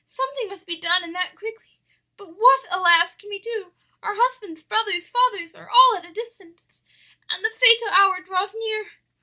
[0.07, 1.79] Something must be done, and that quickly.
[2.17, 3.13] But what, alas!
[3.17, 3.71] can we do?
[4.01, 6.81] our husbands, brothers, fathers are all at a distance,
[7.29, 8.85] and the fatal hour draws near.'